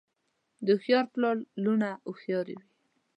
[0.65, 2.67] د هوښیار پلار لوڼه هوښیارې وي.